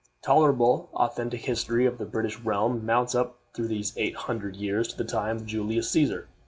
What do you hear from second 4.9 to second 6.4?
the time of Julius Cæsar.